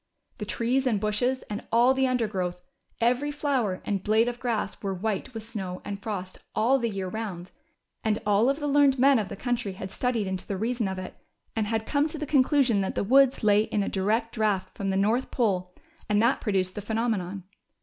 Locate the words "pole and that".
15.29-16.41